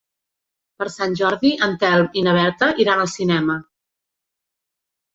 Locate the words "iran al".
2.87-3.15